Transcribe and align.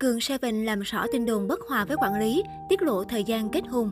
Cường 0.00 0.20
Seven 0.20 0.64
làm 0.64 0.80
rõ 0.80 1.06
tin 1.12 1.26
đồn 1.26 1.48
bất 1.48 1.60
hòa 1.68 1.84
với 1.84 1.96
quản 2.00 2.20
lý, 2.20 2.42
tiết 2.68 2.82
lộ 2.82 3.04
thời 3.04 3.24
gian 3.24 3.48
kết 3.48 3.66
hôn. 3.68 3.90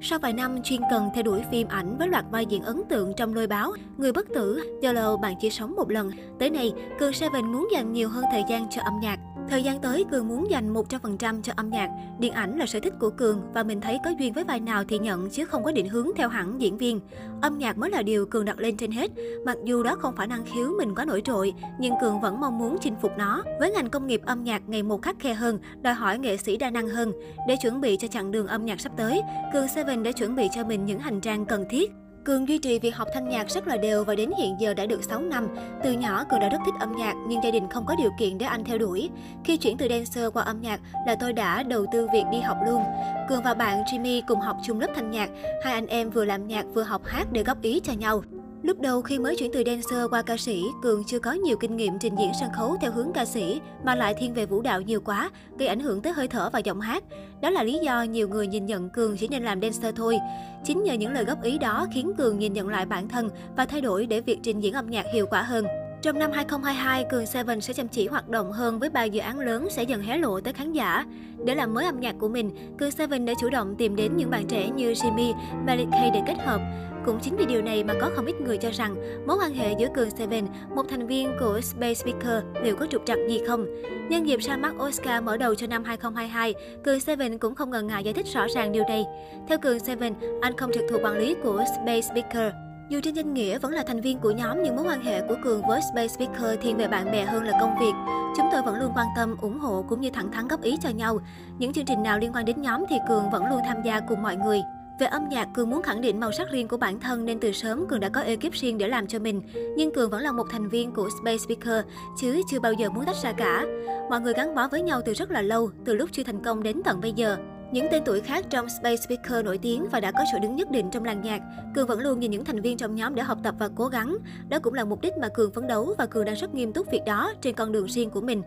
Sau 0.00 0.18
vài 0.18 0.32
năm 0.32 0.62
chuyên 0.62 0.80
cần 0.90 1.08
theo 1.14 1.22
đuổi 1.22 1.42
phim 1.50 1.68
ảnh 1.68 1.96
với 1.98 2.08
loạt 2.08 2.24
vai 2.30 2.46
diễn 2.46 2.62
ấn 2.62 2.82
tượng 2.88 3.12
trong 3.16 3.34
lôi 3.34 3.46
báo, 3.46 3.72
Người 3.98 4.12
bất 4.12 4.26
tử, 4.34 4.78
YOLO 4.82 5.16
bạn 5.16 5.34
chỉ 5.40 5.50
sống 5.50 5.76
một 5.76 5.90
lần, 5.90 6.10
tới 6.38 6.50
nay 6.50 6.72
Cường 6.98 7.12
Seven 7.12 7.44
muốn 7.52 7.68
dành 7.72 7.92
nhiều 7.92 8.08
hơn 8.08 8.24
thời 8.32 8.42
gian 8.48 8.66
cho 8.70 8.82
âm 8.82 8.94
nhạc. 9.02 9.18
Thời 9.50 9.62
gian 9.62 9.80
tới, 9.80 10.04
Cường 10.10 10.28
muốn 10.28 10.50
dành 10.50 10.74
100% 10.74 11.42
cho 11.42 11.52
âm 11.56 11.70
nhạc. 11.70 11.90
Điện 12.18 12.32
ảnh 12.32 12.58
là 12.58 12.66
sở 12.66 12.80
thích 12.80 12.92
của 13.00 13.10
Cường 13.10 13.42
và 13.54 13.62
mình 13.62 13.80
thấy 13.80 13.98
có 14.04 14.10
duyên 14.18 14.32
với 14.32 14.44
vai 14.44 14.60
nào 14.60 14.84
thì 14.88 14.98
nhận 14.98 15.30
chứ 15.30 15.44
không 15.44 15.64
có 15.64 15.72
định 15.72 15.88
hướng 15.88 16.08
theo 16.16 16.28
hẳn 16.28 16.60
diễn 16.60 16.78
viên. 16.78 17.00
Âm 17.42 17.58
nhạc 17.58 17.78
mới 17.78 17.90
là 17.90 18.02
điều 18.02 18.26
Cường 18.26 18.44
đặt 18.44 18.58
lên 18.58 18.76
trên 18.76 18.90
hết. 18.90 19.10
Mặc 19.46 19.56
dù 19.64 19.82
đó 19.82 19.96
không 19.98 20.16
phải 20.16 20.26
năng 20.26 20.44
khiếu 20.44 20.70
mình 20.78 20.94
quá 20.94 21.04
nổi 21.04 21.22
trội, 21.24 21.52
nhưng 21.78 21.94
Cường 22.00 22.20
vẫn 22.20 22.40
mong 22.40 22.58
muốn 22.58 22.76
chinh 22.80 22.94
phục 23.02 23.12
nó. 23.18 23.42
Với 23.60 23.70
ngành 23.70 23.90
công 23.90 24.06
nghiệp 24.06 24.20
âm 24.24 24.44
nhạc 24.44 24.62
ngày 24.68 24.82
một 24.82 25.02
khắc 25.02 25.16
khe 25.18 25.34
hơn, 25.34 25.58
đòi 25.82 25.94
hỏi 25.94 26.18
nghệ 26.18 26.36
sĩ 26.36 26.56
đa 26.56 26.70
năng 26.70 26.88
hơn. 26.88 27.12
Để 27.48 27.56
chuẩn 27.62 27.80
bị 27.80 27.96
cho 27.96 28.08
chặng 28.08 28.30
đường 28.30 28.46
âm 28.46 28.64
nhạc 28.64 28.80
sắp 28.80 28.92
tới, 28.96 29.22
Cường 29.52 29.68
Seven 29.68 30.02
đã 30.02 30.12
chuẩn 30.12 30.36
bị 30.36 30.48
cho 30.54 30.64
mình 30.64 30.86
những 30.86 30.98
hành 30.98 31.20
trang 31.20 31.46
cần 31.46 31.64
thiết. 31.70 31.92
Cường 32.26 32.48
duy 32.48 32.58
trì 32.58 32.78
việc 32.78 32.96
học 32.96 33.08
thanh 33.14 33.28
nhạc 33.28 33.50
rất 33.50 33.66
là 33.66 33.76
đều 33.76 34.04
và 34.04 34.14
đến 34.14 34.30
hiện 34.38 34.56
giờ 34.60 34.74
đã 34.74 34.86
được 34.86 35.04
6 35.04 35.20
năm. 35.20 35.48
Từ 35.82 35.92
nhỏ 35.92 36.24
Cường 36.24 36.40
đã 36.40 36.48
rất 36.48 36.58
thích 36.66 36.74
âm 36.80 36.96
nhạc, 36.96 37.14
nhưng 37.28 37.42
gia 37.44 37.50
đình 37.50 37.68
không 37.70 37.86
có 37.86 37.94
điều 37.98 38.10
kiện 38.18 38.38
để 38.38 38.46
anh 38.46 38.64
theo 38.64 38.78
đuổi. 38.78 39.10
Khi 39.44 39.56
chuyển 39.56 39.76
từ 39.76 39.88
dancer 39.88 40.24
qua 40.32 40.42
âm 40.42 40.60
nhạc 40.60 40.80
là 41.06 41.16
tôi 41.20 41.32
đã 41.32 41.62
đầu 41.62 41.86
tư 41.92 42.08
việc 42.12 42.24
đi 42.32 42.40
học 42.40 42.58
luôn. 42.66 42.82
Cường 43.28 43.42
và 43.42 43.54
bạn 43.54 43.82
Jimmy 43.84 44.22
cùng 44.26 44.40
học 44.40 44.56
chung 44.64 44.80
lớp 44.80 44.88
thanh 44.94 45.10
nhạc. 45.10 45.30
Hai 45.64 45.72
anh 45.72 45.86
em 45.86 46.10
vừa 46.10 46.24
làm 46.24 46.46
nhạc 46.46 46.66
vừa 46.74 46.82
học 46.82 47.02
hát 47.04 47.26
để 47.32 47.42
góp 47.42 47.62
ý 47.62 47.80
cho 47.84 47.92
nhau. 47.92 48.22
Lúc 48.62 48.80
đầu 48.80 49.02
khi 49.02 49.18
mới 49.18 49.36
chuyển 49.36 49.50
từ 49.52 49.62
dancer 49.66 50.10
qua 50.10 50.22
ca 50.22 50.36
sĩ, 50.36 50.64
Cường 50.82 51.04
chưa 51.04 51.18
có 51.18 51.32
nhiều 51.32 51.56
kinh 51.56 51.76
nghiệm 51.76 51.98
trình 51.98 52.14
diễn 52.18 52.30
sân 52.40 52.50
khấu 52.56 52.76
theo 52.80 52.92
hướng 52.92 53.12
ca 53.14 53.24
sĩ, 53.24 53.60
mà 53.84 53.94
lại 53.94 54.14
thiên 54.18 54.34
về 54.34 54.46
vũ 54.46 54.62
đạo 54.62 54.80
nhiều 54.80 55.00
quá, 55.00 55.30
gây 55.58 55.68
ảnh 55.68 55.80
hưởng 55.80 56.02
tới 56.02 56.12
hơi 56.12 56.28
thở 56.28 56.50
và 56.52 56.58
giọng 56.58 56.80
hát. 56.80 57.04
Đó 57.40 57.50
là 57.50 57.62
lý 57.62 57.78
do 57.82 58.02
nhiều 58.02 58.28
người 58.28 58.46
nhìn 58.46 58.66
nhận 58.66 58.90
Cường 58.90 59.16
chỉ 59.16 59.28
nên 59.28 59.44
làm 59.44 59.60
dancer 59.60 59.94
thôi. 59.96 60.18
Chính 60.64 60.82
nhờ 60.82 60.94
những 60.94 61.12
lời 61.12 61.24
góp 61.24 61.42
ý 61.42 61.58
đó 61.58 61.86
khiến 61.94 62.12
Cường 62.18 62.38
nhìn 62.38 62.52
nhận 62.52 62.68
lại 62.68 62.86
bản 62.86 63.08
thân 63.08 63.28
và 63.56 63.66
thay 63.66 63.80
đổi 63.80 64.06
để 64.06 64.20
việc 64.20 64.38
trình 64.42 64.60
diễn 64.60 64.72
âm 64.72 64.90
nhạc 64.90 65.06
hiệu 65.12 65.26
quả 65.26 65.42
hơn. 65.42 65.66
Trong 66.06 66.18
năm 66.18 66.32
2022, 66.32 67.04
Cường 67.04 67.26
Seven 67.26 67.60
sẽ 67.60 67.72
chăm 67.72 67.88
chỉ 67.88 68.06
hoạt 68.06 68.28
động 68.28 68.52
hơn 68.52 68.78
với 68.78 68.90
ba 68.90 69.04
dự 69.04 69.20
án 69.20 69.38
lớn 69.38 69.68
sẽ 69.70 69.82
dần 69.82 70.02
hé 70.02 70.18
lộ 70.18 70.40
tới 70.40 70.52
khán 70.52 70.72
giả. 70.72 71.04
Để 71.44 71.54
làm 71.54 71.74
mới 71.74 71.84
âm 71.84 72.00
nhạc 72.00 72.14
của 72.18 72.28
mình, 72.28 72.50
Cường 72.78 72.90
Seven 72.90 73.26
đã 73.26 73.32
chủ 73.40 73.50
động 73.50 73.74
tìm 73.78 73.96
đến 73.96 74.16
những 74.16 74.30
bạn 74.30 74.46
trẻ 74.46 74.70
như 74.70 74.92
Jimmy, 74.92 75.34
Malik 75.66 75.88
K 75.88 76.14
để 76.14 76.20
kết 76.26 76.36
hợp. 76.44 76.60
Cũng 77.06 77.20
chính 77.22 77.36
vì 77.36 77.46
điều 77.46 77.62
này 77.62 77.84
mà 77.84 77.94
có 78.00 78.10
không 78.16 78.26
ít 78.26 78.40
người 78.40 78.58
cho 78.58 78.70
rằng 78.70 78.96
mối 79.26 79.36
quan 79.40 79.54
hệ 79.54 79.74
giữa 79.78 79.86
Cường 79.94 80.10
Seven, 80.10 80.46
một 80.74 80.82
thành 80.90 81.06
viên 81.06 81.30
của 81.40 81.60
Space 81.60 81.94
Speaker, 81.94 82.42
liệu 82.62 82.76
có 82.76 82.86
trục 82.90 83.02
trặc 83.06 83.18
gì 83.28 83.40
không? 83.46 83.66
Nhân 84.08 84.28
dịp 84.28 84.38
ra 84.40 84.56
mắt 84.56 84.74
Oscar 84.86 85.22
mở 85.22 85.36
đầu 85.36 85.54
cho 85.54 85.66
năm 85.66 85.84
2022, 85.84 86.54
Cường 86.84 87.00
Seven 87.00 87.38
cũng 87.38 87.54
không 87.54 87.70
ngần 87.70 87.86
ngại 87.86 88.04
giải 88.04 88.14
thích 88.14 88.26
rõ 88.34 88.46
ràng 88.54 88.72
điều 88.72 88.84
này. 88.88 89.04
Theo 89.48 89.58
Cường 89.58 89.78
Seven, 89.78 90.14
anh 90.40 90.56
không 90.56 90.70
trực 90.74 90.84
thuộc 90.90 91.00
quản 91.04 91.18
lý 91.18 91.34
của 91.42 91.64
Space 91.76 92.02
Speaker. 92.02 92.65
Dù 92.88 93.00
trên 93.02 93.14
danh 93.14 93.34
nghĩa 93.34 93.58
vẫn 93.58 93.72
là 93.72 93.82
thành 93.86 94.00
viên 94.00 94.18
của 94.18 94.30
nhóm 94.30 94.62
nhưng 94.62 94.76
mối 94.76 94.84
quan 94.88 95.00
hệ 95.00 95.22
của 95.28 95.36
Cường 95.44 95.62
với 95.68 95.80
Space 95.92 96.08
Speaker 96.08 96.60
thiên 96.60 96.76
về 96.76 96.88
bạn 96.88 97.10
bè 97.12 97.24
hơn 97.24 97.44
là 97.44 97.58
công 97.60 97.78
việc. 97.80 97.92
Chúng 98.36 98.46
tôi 98.52 98.62
vẫn 98.62 98.80
luôn 98.80 98.92
quan 98.96 99.06
tâm, 99.16 99.36
ủng 99.40 99.58
hộ 99.58 99.84
cũng 99.88 100.00
như 100.00 100.10
thẳng 100.10 100.32
thắn 100.32 100.48
góp 100.48 100.62
ý 100.62 100.76
cho 100.82 100.88
nhau. 100.88 101.18
Những 101.58 101.72
chương 101.72 101.84
trình 101.84 102.02
nào 102.02 102.18
liên 102.18 102.32
quan 102.34 102.44
đến 102.44 102.62
nhóm 102.62 102.84
thì 102.88 102.96
Cường 103.08 103.30
vẫn 103.30 103.46
luôn 103.46 103.60
tham 103.66 103.82
gia 103.82 104.00
cùng 104.00 104.22
mọi 104.22 104.36
người. 104.36 104.60
Về 105.00 105.06
âm 105.06 105.28
nhạc, 105.28 105.48
Cường 105.54 105.70
muốn 105.70 105.82
khẳng 105.82 106.00
định 106.00 106.20
màu 106.20 106.32
sắc 106.32 106.50
riêng 106.50 106.68
của 106.68 106.76
bản 106.76 107.00
thân 107.00 107.24
nên 107.24 107.40
từ 107.40 107.52
sớm 107.52 107.86
Cường 107.88 108.00
đã 108.00 108.08
có 108.08 108.20
ekip 108.20 108.52
riêng 108.52 108.78
để 108.78 108.88
làm 108.88 109.06
cho 109.06 109.18
mình. 109.18 109.42
Nhưng 109.76 109.94
Cường 109.94 110.10
vẫn 110.10 110.22
là 110.22 110.32
một 110.32 110.46
thành 110.50 110.68
viên 110.68 110.92
của 110.92 111.08
Space 111.20 111.38
Speaker, 111.38 111.84
chứ 112.20 112.42
chưa 112.50 112.60
bao 112.60 112.72
giờ 112.72 112.90
muốn 112.90 113.04
tách 113.04 113.16
ra 113.22 113.32
cả. 113.32 113.64
Mọi 114.10 114.20
người 114.20 114.32
gắn 114.32 114.54
bó 114.54 114.68
với 114.68 114.82
nhau 114.82 115.00
từ 115.04 115.12
rất 115.12 115.30
là 115.30 115.42
lâu, 115.42 115.70
từ 115.84 115.94
lúc 115.94 116.10
chưa 116.12 116.22
thành 116.22 116.42
công 116.44 116.62
đến 116.62 116.80
tận 116.84 117.00
bây 117.00 117.12
giờ. 117.12 117.36
Những 117.72 117.86
tên 117.90 118.02
tuổi 118.04 118.20
khác 118.20 118.44
trong 118.50 118.68
Space 118.68 118.96
Speaker 118.96 119.44
nổi 119.44 119.58
tiếng 119.58 119.86
và 119.92 120.00
đã 120.00 120.12
có 120.12 120.20
chỗ 120.32 120.38
đứng 120.42 120.56
nhất 120.56 120.70
định 120.70 120.90
trong 120.90 121.04
làng 121.04 121.22
nhạc. 121.22 121.42
Cường 121.74 121.86
vẫn 121.86 122.00
luôn 122.00 122.20
nhìn 122.20 122.30
những 122.30 122.44
thành 122.44 122.60
viên 122.60 122.76
trong 122.76 122.94
nhóm 122.94 123.14
để 123.14 123.22
học 123.22 123.38
tập 123.42 123.54
và 123.58 123.68
cố 123.74 123.86
gắng. 123.86 124.16
Đó 124.48 124.58
cũng 124.58 124.74
là 124.74 124.84
mục 124.84 125.00
đích 125.00 125.12
mà 125.20 125.28
Cường 125.28 125.52
phấn 125.52 125.66
đấu 125.66 125.94
và 125.98 126.06
Cường 126.06 126.24
đang 126.24 126.34
rất 126.34 126.54
nghiêm 126.54 126.72
túc 126.72 126.90
việc 126.90 127.02
đó 127.06 127.32
trên 127.40 127.54
con 127.54 127.72
đường 127.72 127.86
riêng 127.86 128.10
của 128.10 128.20
mình. 128.20 128.42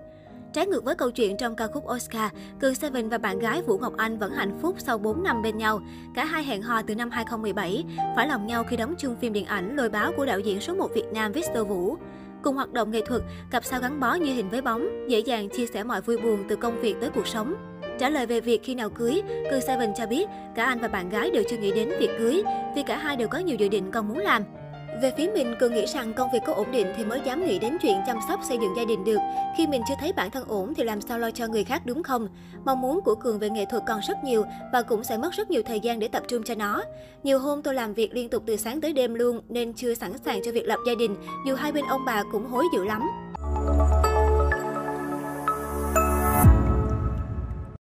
Trái 0.53 0.67
ngược 0.67 0.83
với 0.83 0.95
câu 0.95 1.11
chuyện 1.11 1.37
trong 1.37 1.55
ca 1.55 1.67
khúc 1.67 1.83
Oscar, 1.95 2.31
Cường 2.59 2.75
Seven 2.75 3.09
và 3.09 3.17
bạn 3.17 3.39
gái 3.39 3.61
Vũ 3.61 3.77
Ngọc 3.77 3.93
Anh 3.97 4.19
vẫn 4.19 4.31
hạnh 4.31 4.59
phúc 4.61 4.75
sau 4.77 4.97
4 4.97 5.23
năm 5.23 5.41
bên 5.41 5.57
nhau. 5.57 5.81
Cả 6.15 6.25
hai 6.25 6.43
hẹn 6.43 6.61
hò 6.61 6.81
từ 6.81 6.95
năm 6.95 7.09
2017, 7.11 7.83
phải 8.15 8.27
lòng 8.27 8.47
nhau 8.47 8.63
khi 8.63 8.77
đóng 8.77 8.95
chung 8.97 9.15
phim 9.15 9.33
điện 9.33 9.45
ảnh 9.45 9.75
lôi 9.75 9.89
báo 9.89 10.11
của 10.17 10.25
đạo 10.25 10.39
diễn 10.39 10.61
số 10.61 10.75
1 10.75 10.89
Việt 10.93 11.05
Nam 11.13 11.31
Victor 11.31 11.67
Vũ. 11.67 11.97
Cùng 12.41 12.55
hoạt 12.55 12.73
động 12.73 12.91
nghệ 12.91 13.01
thuật, 13.05 13.21
cặp 13.51 13.65
sao 13.65 13.79
gắn 13.81 13.99
bó 13.99 14.13
như 14.13 14.33
hình 14.33 14.49
với 14.49 14.61
bóng, 14.61 15.09
dễ 15.09 15.19
dàng 15.19 15.49
chia 15.49 15.65
sẻ 15.65 15.83
mọi 15.83 16.01
vui 16.01 16.17
buồn 16.17 16.43
từ 16.49 16.55
công 16.55 16.81
việc 16.81 16.95
tới 17.01 17.09
cuộc 17.09 17.27
sống. 17.27 17.68
Trả 17.99 18.09
lời 18.09 18.25
về 18.25 18.41
việc 18.41 18.63
khi 18.63 18.75
nào 18.75 18.89
cưới, 18.89 19.21
Cường 19.51 19.61
Seven 19.61 19.93
cho 19.97 20.07
biết 20.07 20.29
cả 20.55 20.65
anh 20.65 20.79
và 20.79 20.87
bạn 20.87 21.09
gái 21.09 21.29
đều 21.31 21.43
chưa 21.49 21.57
nghĩ 21.57 21.71
đến 21.71 21.89
việc 21.99 22.09
cưới 22.17 22.43
vì 22.75 22.83
cả 22.83 22.97
hai 22.97 23.15
đều 23.15 23.27
có 23.27 23.37
nhiều 23.37 23.55
dự 23.55 23.67
định 23.67 23.91
còn 23.91 24.07
muốn 24.07 24.17
làm. 24.17 24.43
Về 25.01 25.11
phía 25.17 25.31
mình, 25.33 25.55
Cường 25.59 25.73
nghĩ 25.73 25.85
rằng 25.85 26.13
công 26.13 26.29
việc 26.33 26.39
có 26.47 26.53
ổn 26.53 26.71
định 26.71 26.87
thì 26.97 27.05
mới 27.05 27.21
dám 27.25 27.45
nghĩ 27.45 27.59
đến 27.59 27.77
chuyện 27.81 27.97
chăm 28.07 28.17
sóc 28.27 28.39
xây 28.47 28.57
dựng 28.61 28.73
gia 28.77 28.85
đình 28.85 29.03
được. 29.03 29.17
Khi 29.57 29.67
mình 29.67 29.81
chưa 29.87 29.93
thấy 29.99 30.13
bản 30.13 30.31
thân 30.31 30.43
ổn 30.47 30.73
thì 30.73 30.83
làm 30.83 31.01
sao 31.01 31.19
lo 31.19 31.31
cho 31.31 31.47
người 31.47 31.63
khác 31.63 31.81
đúng 31.85 32.03
không? 32.03 32.27
Mong 32.65 32.81
muốn 32.81 33.01
của 33.01 33.15
Cường 33.15 33.39
về 33.39 33.49
nghệ 33.49 33.65
thuật 33.65 33.83
còn 33.87 33.99
rất 34.07 34.23
nhiều 34.23 34.43
và 34.73 34.81
cũng 34.81 35.03
sẽ 35.03 35.17
mất 35.17 35.33
rất 35.33 35.51
nhiều 35.51 35.61
thời 35.65 35.79
gian 35.79 35.99
để 35.99 36.07
tập 36.07 36.23
trung 36.27 36.43
cho 36.43 36.55
nó. 36.55 36.83
Nhiều 37.23 37.39
hôm 37.39 37.61
tôi 37.61 37.73
làm 37.73 37.93
việc 37.93 38.13
liên 38.13 38.29
tục 38.29 38.43
từ 38.45 38.57
sáng 38.57 38.81
tới 38.81 38.93
đêm 38.93 39.13
luôn 39.13 39.41
nên 39.49 39.73
chưa 39.73 39.93
sẵn 39.93 40.17
sàng 40.25 40.41
cho 40.45 40.51
việc 40.51 40.67
lập 40.67 40.79
gia 40.87 40.95
đình, 40.95 41.15
dù 41.45 41.55
hai 41.55 41.71
bên 41.71 41.85
ông 41.85 42.05
bà 42.05 42.23
cũng 42.31 42.45
hối 42.45 42.65
dữ 42.73 42.83
lắm. 42.85 43.01